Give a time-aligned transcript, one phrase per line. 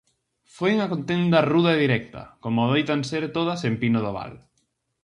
[0.55, 4.33] Foi unha contenda ruda e directa, como adoitan ser todas en Pino do Val.